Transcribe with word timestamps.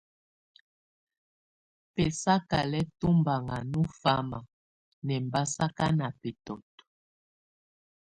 Bɛsakalɛ́ 1.93 2.87
tombanŋa 2.99 3.57
nɔ 3.71 3.81
fáma 4.01 4.39
nʼɛmbasaka 5.05 5.85
na 5.97 6.07
bɛtɔ́t. 6.19 6.67